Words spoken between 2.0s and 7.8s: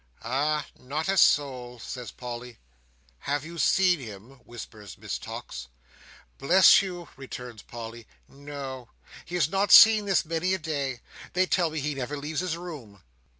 Polly. "Have you seen him?" whispers Miss Tox. "Bless you," returns